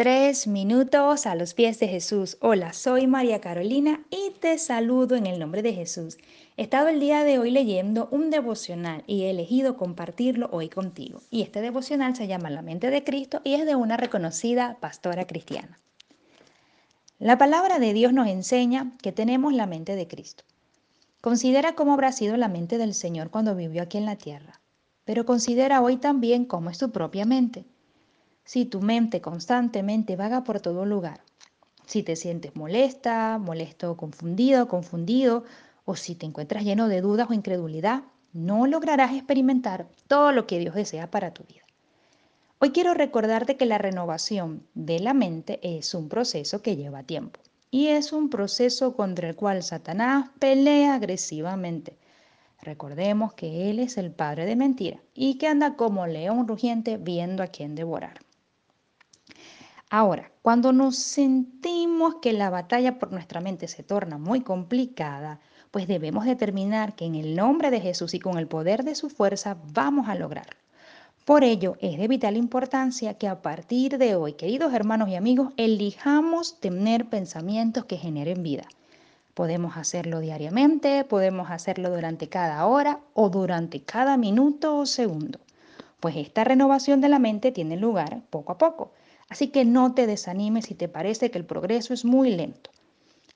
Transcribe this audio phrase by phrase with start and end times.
[0.00, 2.38] Tres minutos a los pies de Jesús.
[2.40, 6.16] Hola, soy María Carolina y te saludo en el nombre de Jesús.
[6.56, 11.20] He estado el día de hoy leyendo un devocional y he elegido compartirlo hoy contigo.
[11.30, 15.26] Y este devocional se llama La mente de Cristo y es de una reconocida pastora
[15.26, 15.78] cristiana.
[17.18, 20.44] La palabra de Dios nos enseña que tenemos la mente de Cristo.
[21.20, 24.62] Considera cómo habrá sido la mente del Señor cuando vivió aquí en la tierra,
[25.04, 27.66] pero considera hoy también cómo es tu propia mente
[28.50, 31.20] si tu mente constantemente vaga por todo lugar,
[31.86, 35.44] si te sientes molesta, molesto, confundido, confundido,
[35.84, 38.02] o si te encuentras lleno de dudas o incredulidad,
[38.32, 41.62] no lograrás experimentar todo lo que Dios desea para tu vida.
[42.58, 47.38] Hoy quiero recordarte que la renovación de la mente es un proceso que lleva tiempo
[47.70, 51.98] y es un proceso contra el cual Satanás pelea agresivamente.
[52.60, 57.44] Recordemos que Él es el padre de mentira y que anda como león rugiente viendo
[57.44, 58.18] a quién devorar.
[59.92, 65.40] Ahora, cuando nos sentimos que la batalla por nuestra mente se torna muy complicada,
[65.72, 69.10] pues debemos determinar que en el nombre de Jesús y con el poder de su
[69.10, 70.54] fuerza vamos a lograrlo.
[71.24, 75.52] Por ello, es de vital importancia que a partir de hoy, queridos hermanos y amigos,
[75.56, 78.66] elijamos tener pensamientos que generen vida.
[79.34, 85.40] Podemos hacerlo diariamente, podemos hacerlo durante cada hora o durante cada minuto o segundo,
[85.98, 88.92] pues esta renovación de la mente tiene lugar poco a poco
[89.30, 92.70] Así que no te desanimes si te parece que el progreso es muy lento.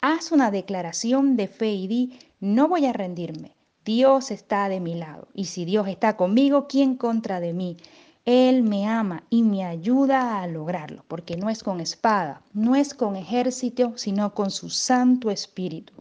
[0.00, 3.52] Haz una declaración de fe y di, no voy a rendirme.
[3.84, 5.26] Dios está de mi lado.
[5.34, 7.76] Y si Dios está conmigo, ¿quién contra de mí?
[8.24, 12.94] Él me ama y me ayuda a lograrlo, porque no es con espada, no es
[12.94, 15.92] con ejército, sino con su Santo Espíritu.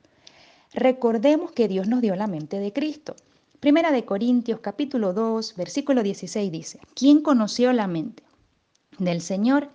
[0.72, 3.16] Recordemos que Dios nos dio la mente de Cristo.
[3.60, 8.22] Primera de Corintios capítulo 2, versículo 16 dice, ¿quién conoció la mente
[9.00, 9.70] del Señor?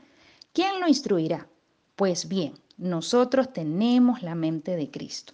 [0.55, 1.49] ¿Quién lo instruirá?
[1.97, 5.33] Pues bien, nosotros tenemos la mente de Cristo.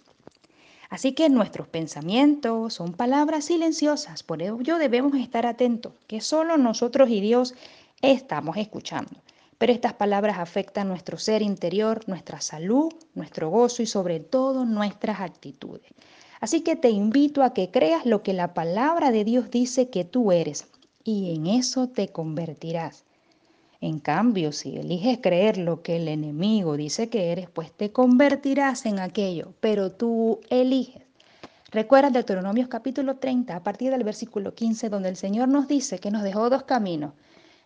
[0.89, 7.07] Así que nuestros pensamientos son palabras silenciosas, por ello debemos estar atentos, que solo nosotros
[7.11, 7.53] y Dios
[8.01, 9.11] estamos escuchando.
[9.59, 15.19] Pero estas palabras afectan nuestro ser interior, nuestra salud, nuestro gozo y sobre todo nuestras
[15.19, 15.93] actitudes.
[16.39, 20.03] Así que te invito a que creas lo que la palabra de Dios dice que
[20.03, 20.65] tú eres
[21.03, 23.05] y en eso te convertirás.
[23.81, 28.85] En cambio, si eliges creer lo que el enemigo dice que eres, pues te convertirás
[28.85, 31.01] en aquello, pero tú eliges.
[31.71, 36.11] Recuerda Deuteronomios capítulo 30, a partir del versículo 15, donde el Señor nos dice que
[36.11, 37.13] nos dejó dos caminos,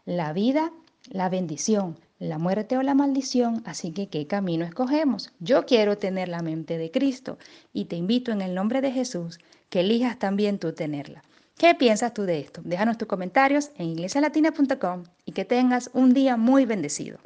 [0.05, 0.71] la vida,
[1.09, 5.33] la bendición, la muerte o la maldición, así que ¿qué camino escogemos?
[5.41, 7.37] Yo quiero tener la mente de Cristo
[7.73, 9.37] y te invito en el nombre de Jesús
[9.69, 11.23] que elijas también tú tenerla.
[11.57, 12.61] ¿Qué piensas tú de esto?
[12.65, 17.17] Déjanos tus comentarios en iglesialatina.com y que tengas un día muy bendecido.